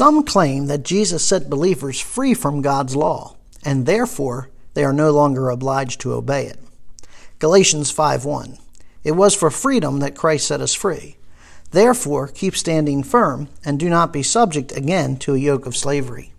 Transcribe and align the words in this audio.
Some 0.00 0.22
claim 0.22 0.64
that 0.68 0.82
Jesus 0.82 1.22
set 1.26 1.50
believers 1.50 2.00
free 2.00 2.32
from 2.32 2.62
God's 2.62 2.96
law, 2.96 3.36
and 3.62 3.84
therefore 3.84 4.48
they 4.72 4.82
are 4.82 4.94
no 4.94 5.10
longer 5.10 5.50
obliged 5.50 6.00
to 6.00 6.14
obey 6.14 6.46
it. 6.46 6.58
Galatians 7.38 7.92
5:1 7.92 8.56
It 9.04 9.12
was 9.12 9.34
for 9.34 9.50
freedom 9.50 9.98
that 9.98 10.16
Christ 10.16 10.46
set 10.46 10.62
us 10.62 10.72
free. 10.72 11.18
Therefore, 11.72 12.28
keep 12.28 12.56
standing 12.56 13.02
firm 13.02 13.50
and 13.62 13.78
do 13.78 13.90
not 13.90 14.10
be 14.10 14.22
subject 14.22 14.74
again 14.74 15.18
to 15.18 15.34
a 15.34 15.38
yoke 15.38 15.66
of 15.66 15.76
slavery. 15.76 16.32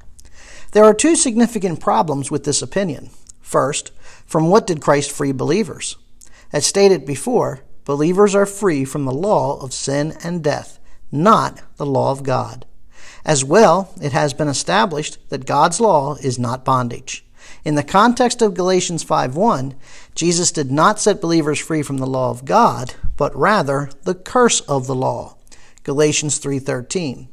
There 0.71 0.83
are 0.83 0.95
two 0.95 1.15
significant 1.15 1.79
problems 1.79 2.31
with 2.31 2.45
this 2.45 2.63
opinion. 2.63 3.11
First, 3.41 3.91
from 4.25 4.49
what 4.49 4.65
did 4.65 4.81
Christ 4.81 5.11
free 5.11 5.33
believers? 5.33 5.97
As 6.51 6.65
stated 6.65 7.05
before, 7.05 7.59
believers 7.85 8.33
are 8.33 8.47
free 8.47 8.85
from 8.85 9.05
the 9.05 9.13
law 9.13 9.59
of 9.61 9.71
sin 9.71 10.17
and 10.23 10.43
death, 10.43 10.79
not 11.11 11.61
the 11.77 11.85
law 11.85 12.09
of 12.09 12.23
God. 12.23 12.65
As 13.25 13.43
well, 13.43 13.93
it 14.01 14.13
has 14.13 14.33
been 14.33 14.47
established 14.47 15.17
that 15.29 15.45
God's 15.45 15.79
law 15.79 16.15
is 16.15 16.39
not 16.39 16.65
bondage. 16.65 17.25
In 17.63 17.75
the 17.75 17.83
context 17.83 18.41
of 18.41 18.53
Galatians 18.53 19.03
5:1, 19.03 19.75
Jesus 20.15 20.51
did 20.51 20.71
not 20.71 20.99
set 20.99 21.21
believers 21.21 21.59
free 21.59 21.83
from 21.83 21.97
the 21.97 22.07
law 22.07 22.29
of 22.31 22.45
God, 22.45 22.95
but 23.17 23.35
rather 23.35 23.89
the 24.03 24.15
curse 24.15 24.61
of 24.61 24.87
the 24.87 24.95
law. 24.95 25.35
Galatians 25.83 26.39
3:13. 26.39 27.27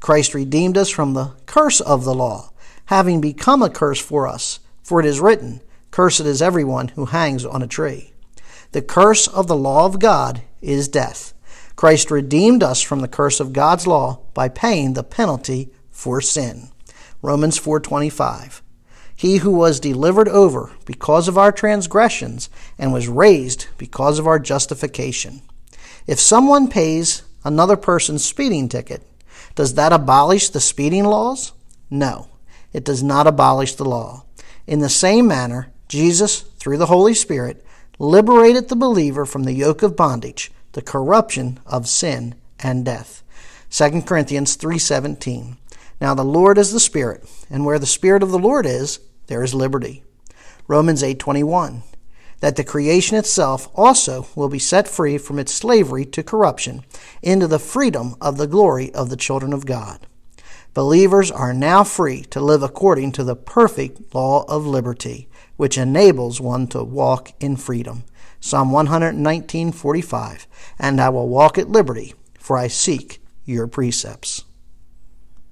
Christ 0.00 0.34
redeemed 0.34 0.76
us 0.76 0.88
from 0.88 1.14
the 1.14 1.32
curse 1.46 1.80
of 1.80 2.04
the 2.04 2.14
law, 2.14 2.50
having 2.86 3.20
become 3.20 3.62
a 3.62 3.70
curse 3.70 4.00
for 4.00 4.26
us, 4.26 4.60
for 4.82 5.00
it 5.00 5.06
is 5.06 5.20
written, 5.20 5.60
Cursed 5.90 6.20
is 6.20 6.42
everyone 6.42 6.88
who 6.88 7.06
hangs 7.06 7.44
on 7.44 7.62
a 7.62 7.66
tree. 7.66 8.12
The 8.72 8.82
curse 8.82 9.26
of 9.26 9.46
the 9.46 9.56
law 9.56 9.86
of 9.86 9.98
God 9.98 10.42
is 10.60 10.88
death. 10.88 11.32
Christ 11.78 12.10
redeemed 12.10 12.64
us 12.64 12.82
from 12.82 13.02
the 13.02 13.06
curse 13.06 13.38
of 13.38 13.52
God's 13.52 13.86
law 13.86 14.18
by 14.34 14.48
paying 14.48 14.94
the 14.94 15.04
penalty 15.04 15.70
for 15.92 16.20
sin. 16.20 16.70
Romans 17.22 17.56
4:25. 17.56 18.62
He 19.14 19.36
who 19.36 19.52
was 19.52 19.78
delivered 19.78 20.28
over 20.28 20.72
because 20.86 21.28
of 21.28 21.38
our 21.38 21.52
transgressions 21.52 22.48
and 22.80 22.92
was 22.92 23.06
raised 23.06 23.66
because 23.78 24.18
of 24.18 24.26
our 24.26 24.40
justification. 24.40 25.42
If 26.08 26.18
someone 26.18 26.66
pays 26.66 27.22
another 27.44 27.76
person's 27.76 28.24
speeding 28.24 28.68
ticket, 28.68 29.06
does 29.54 29.74
that 29.74 29.92
abolish 29.92 30.50
the 30.50 30.60
speeding 30.60 31.04
laws? 31.04 31.52
No, 31.88 32.26
it 32.72 32.84
does 32.84 33.04
not 33.04 33.28
abolish 33.28 33.76
the 33.76 33.88
law. 33.88 34.24
In 34.66 34.80
the 34.80 34.88
same 34.88 35.28
manner, 35.28 35.68
Jesus, 35.86 36.40
through 36.58 36.78
the 36.78 36.86
Holy 36.86 37.14
Spirit, 37.14 37.64
liberated 38.00 38.68
the 38.68 38.74
believer 38.74 39.24
from 39.24 39.44
the 39.44 39.52
yoke 39.52 39.84
of 39.84 39.94
bondage, 39.94 40.50
the 40.78 40.82
corruption 40.82 41.58
of 41.66 41.88
sin 41.88 42.36
and 42.60 42.84
death. 42.84 43.24
2 43.68 44.02
Corinthians 44.06 44.54
3:17. 44.54 45.56
Now 46.00 46.14
the 46.14 46.24
Lord 46.24 46.56
is 46.56 46.70
the 46.70 46.78
Spirit, 46.78 47.28
and 47.50 47.64
where 47.64 47.80
the 47.80 47.84
Spirit 47.84 48.22
of 48.22 48.30
the 48.30 48.38
Lord 48.38 48.64
is, 48.64 49.00
there 49.26 49.42
is 49.42 49.54
liberty. 49.54 50.04
Romans 50.68 51.02
8:21. 51.02 51.82
That 52.38 52.54
the 52.54 52.62
creation 52.62 53.16
itself 53.16 53.68
also 53.74 54.28
will 54.36 54.48
be 54.48 54.60
set 54.60 54.86
free 54.86 55.18
from 55.18 55.40
its 55.40 55.52
slavery 55.52 56.04
to 56.04 56.22
corruption 56.22 56.84
into 57.22 57.48
the 57.48 57.58
freedom 57.58 58.14
of 58.20 58.36
the 58.36 58.46
glory 58.46 58.94
of 58.94 59.10
the 59.10 59.16
children 59.16 59.52
of 59.52 59.66
God. 59.66 60.06
Believers 60.74 61.28
are 61.32 61.52
now 61.52 61.82
free 61.82 62.22
to 62.30 62.38
live 62.38 62.62
according 62.62 63.10
to 63.12 63.24
the 63.24 63.34
perfect 63.34 64.14
law 64.14 64.44
of 64.46 64.64
liberty 64.64 65.28
which 65.56 65.76
enables 65.76 66.40
one 66.40 66.68
to 66.68 66.84
walk 66.84 67.32
in 67.40 67.56
freedom. 67.56 68.04
Psalm 68.40 68.70
119:45 68.70 70.46
And 70.78 71.00
I 71.00 71.08
will 71.08 71.28
walk 71.28 71.58
at 71.58 71.70
liberty, 71.70 72.14
for 72.38 72.56
I 72.56 72.68
seek 72.68 73.22
your 73.44 73.66
precepts. 73.66 74.44